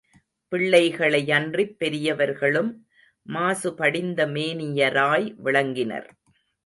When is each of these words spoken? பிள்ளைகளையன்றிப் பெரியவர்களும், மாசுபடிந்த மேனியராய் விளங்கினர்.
பிள்ளைகளையன்றிப் 0.51 1.75
பெரியவர்களும், 1.77 2.71
மாசுபடிந்த 3.25 4.25
மேனியராய் 4.27 5.35
விளங்கினர். 5.43 6.09